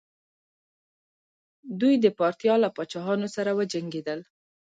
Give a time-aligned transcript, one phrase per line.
[1.79, 4.19] دوی د پارتیا له پاچاهانو سره وجنګیدل